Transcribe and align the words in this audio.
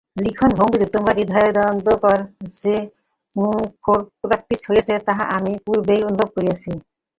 লিখনভঙ্গীতে 0.17 0.87
তোমার 0.95 1.15
হৃদয়োদ্বেগকর 1.19 2.19
যে 2.55 2.75
মুমুক্ষুত্ব 3.35 4.19
প্রকটিত 4.21 4.61
হইয়াছে, 4.67 4.93
তাহা 5.07 5.23
আমি 5.37 5.51
পূর্বেই 5.65 6.05
অনুভব 6.09 6.29
করিয়াছি। 6.35 6.69